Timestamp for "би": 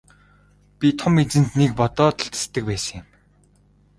0.79-0.87